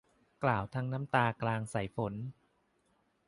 [0.43, 2.13] กล่าวทั้งน้ำตากลางสายฝน